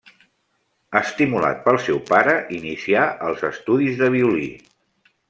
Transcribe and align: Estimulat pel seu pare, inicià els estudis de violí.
Estimulat 0.99 1.61
pel 1.67 1.77
seu 1.87 2.01
pare, 2.07 2.35
inicià 2.61 3.05
els 3.29 3.45
estudis 3.51 4.01
de 4.01 4.09
violí. 4.17 4.49